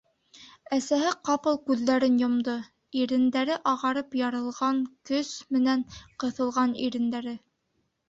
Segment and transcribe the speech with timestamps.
[0.77, 2.57] Әсәһе ҡапыл күҙҙәрен йомдо,
[3.03, 4.83] ирендәре, ағарып ярылған,
[5.15, 5.89] көс менән
[6.25, 7.41] ҡыҫылған ирендәре: